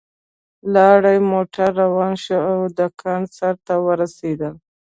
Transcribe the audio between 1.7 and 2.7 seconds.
روان شو او